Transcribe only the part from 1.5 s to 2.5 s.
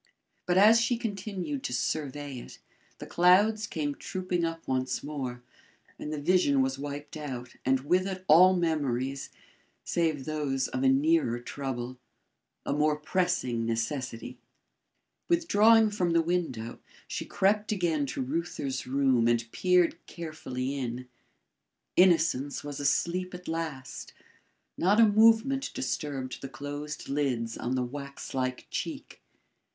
to survey